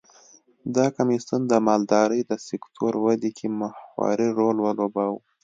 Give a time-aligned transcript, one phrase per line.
[0.75, 5.19] دا کمېسیون د مالدارۍ د سکتور ودې کې محوري رول ولوباوه.